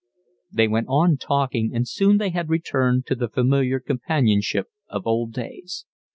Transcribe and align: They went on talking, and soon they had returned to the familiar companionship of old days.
They 0.51 0.67
went 0.67 0.87
on 0.89 1.17
talking, 1.17 1.69
and 1.75 1.87
soon 1.87 2.17
they 2.17 2.31
had 2.31 2.49
returned 2.49 3.05
to 3.05 3.13
the 3.13 3.29
familiar 3.29 3.79
companionship 3.79 4.65
of 4.89 5.05
old 5.05 5.31
days. 5.31 5.85